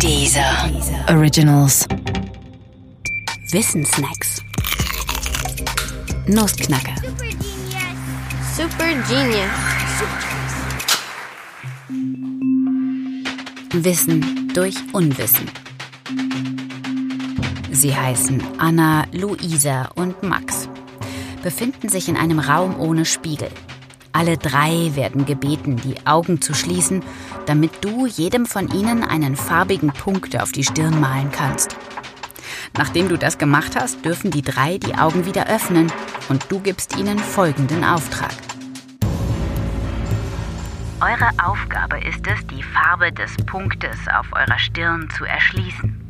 [0.00, 0.70] Dieser
[1.08, 1.86] Originals.
[3.50, 4.42] Wissensnacks.
[6.26, 6.94] Nussknacker.
[8.56, 9.50] Super Genius.
[13.72, 15.50] Wissen durch Unwissen.
[17.70, 20.68] Sie heißen Anna, Luisa und Max.
[21.42, 23.50] Befinden sich in einem Raum ohne Spiegel.
[24.16, 27.02] Alle drei werden gebeten, die Augen zu schließen,
[27.46, 31.76] damit du jedem von ihnen einen farbigen Punkt auf die Stirn malen kannst.
[32.78, 35.92] Nachdem du das gemacht hast, dürfen die drei die Augen wieder öffnen
[36.28, 38.30] und du gibst ihnen folgenden Auftrag.
[41.00, 46.08] Eure Aufgabe ist es, die Farbe des Punktes auf eurer Stirn zu erschließen.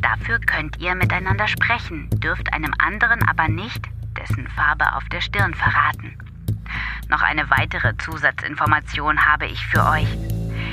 [0.00, 3.84] Dafür könnt ihr miteinander sprechen, dürft einem anderen aber nicht
[4.16, 6.16] dessen Farbe auf der Stirn verraten.
[7.12, 10.08] Noch eine weitere Zusatzinformation habe ich für euch.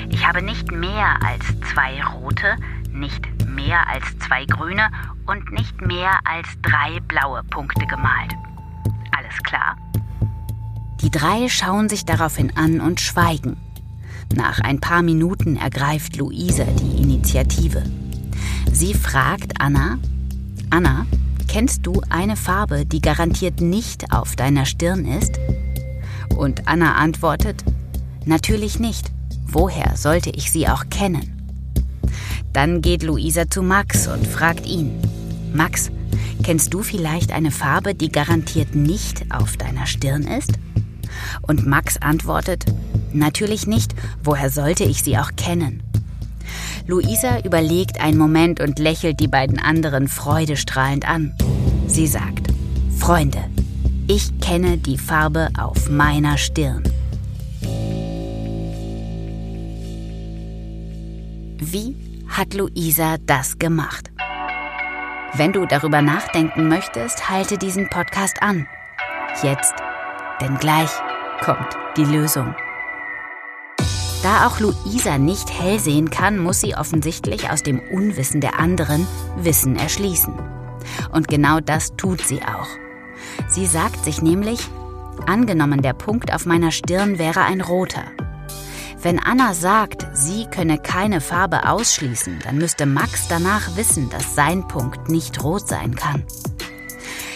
[0.08, 2.56] Ich habe nicht mehr als zwei rote,
[2.90, 4.88] nicht mehr als zwei grüne
[5.26, 8.32] und nicht mehr als drei blaue Punkte gemalt.
[9.14, 9.76] Alles klar?
[11.02, 13.58] Die drei schauen sich daraufhin an und schweigen.
[14.34, 17.82] Nach ein paar Minuten ergreift Luisa die Initiative.
[18.72, 19.98] Sie fragt Anna,
[20.70, 21.04] Anna,
[21.48, 25.38] kennst du eine Farbe, die garantiert nicht auf deiner Stirn ist?
[26.40, 27.64] Und Anna antwortet,
[28.24, 29.12] natürlich nicht.
[29.44, 31.60] Woher sollte ich sie auch kennen?
[32.54, 35.02] Dann geht Luisa zu Max und fragt ihn,
[35.52, 35.90] Max,
[36.42, 40.52] kennst du vielleicht eine Farbe, die garantiert nicht auf deiner Stirn ist?
[41.42, 42.64] Und Max antwortet,
[43.12, 43.94] natürlich nicht.
[44.24, 45.82] Woher sollte ich sie auch kennen?
[46.86, 51.34] Luisa überlegt einen Moment und lächelt die beiden anderen freudestrahlend an.
[51.86, 52.48] Sie sagt,
[52.98, 53.44] Freunde,
[54.12, 56.82] ich kenne die Farbe auf meiner Stirn.
[61.58, 61.94] Wie
[62.28, 64.10] hat Luisa das gemacht?
[65.34, 68.66] Wenn du darüber nachdenken möchtest, halte diesen Podcast an.
[69.44, 69.74] Jetzt,
[70.40, 70.90] denn gleich
[71.44, 72.56] kommt die Lösung.
[74.24, 79.06] Da auch Luisa nicht hell sehen kann, muss sie offensichtlich aus dem Unwissen der anderen
[79.36, 80.34] Wissen erschließen.
[81.12, 82.89] Und genau das tut sie auch.
[83.50, 84.60] Sie sagt sich nämlich,
[85.26, 88.04] angenommen der Punkt auf meiner Stirn wäre ein roter.
[89.02, 94.68] Wenn Anna sagt, sie könne keine Farbe ausschließen, dann müsste Max danach wissen, dass sein
[94.68, 96.22] Punkt nicht rot sein kann.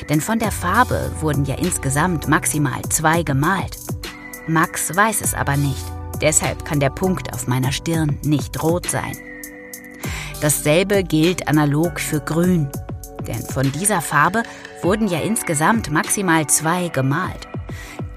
[0.08, 3.78] Denn von der Farbe wurden ja insgesamt maximal zwei gemalt.
[4.46, 5.84] Max weiß es aber nicht.
[6.20, 9.16] Deshalb kann der Punkt auf meiner Stirn nicht rot sein.
[10.40, 12.68] Dasselbe gilt analog für Grün.
[13.26, 14.42] Denn von dieser Farbe
[14.84, 17.48] wurden ja insgesamt maximal zwei gemalt.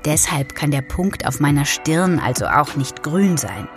[0.05, 3.67] Deshalb kann der Punkt auf meiner Stirn also auch nicht grün sein.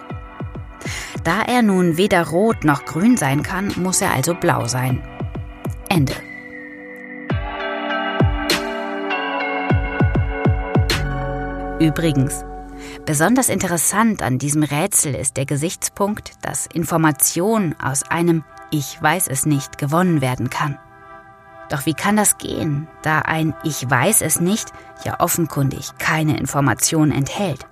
[1.25, 5.03] Da er nun weder rot noch grün sein kann, muss er also blau sein.
[5.89, 6.15] Ende.
[11.78, 12.45] Übrigens,
[13.07, 19.47] besonders interessant an diesem Rätsel ist der Gesichtspunkt, dass Information aus einem Ich weiß es
[19.47, 20.78] nicht gewonnen werden kann.
[21.71, 24.71] Doch wie kann das gehen, da ein Ich weiß es nicht
[25.05, 27.65] ja offenkundig keine Information enthält?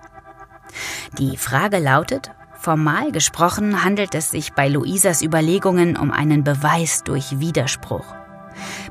[1.18, 7.40] Die Frage lautet, formal gesprochen handelt es sich bei Luisas Überlegungen um einen Beweis durch
[7.40, 8.14] Widerspruch.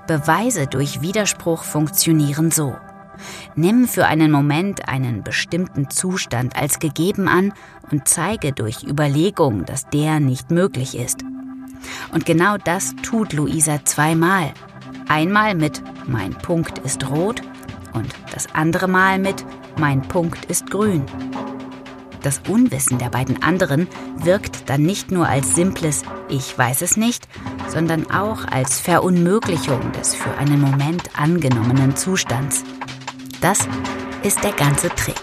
[0.07, 2.75] Beweise durch Widerspruch funktionieren so.
[3.55, 7.53] Nimm für einen Moment einen bestimmten Zustand als gegeben an
[7.91, 11.23] und zeige durch Überlegung, dass der nicht möglich ist.
[12.11, 14.51] Und genau das tut Luisa zweimal
[15.09, 17.41] Einmal mit Mein Punkt ist rot
[17.93, 19.45] und das andere Mal mit
[19.77, 21.05] Mein Punkt ist grün.
[22.23, 23.87] Das Unwissen der beiden anderen
[24.17, 27.27] wirkt dann nicht nur als simples Ich weiß es nicht,
[27.69, 32.63] sondern auch als Verunmöglichung des für einen Moment angenommenen Zustands.
[33.39, 33.67] Das
[34.23, 35.15] ist der ganze Trick.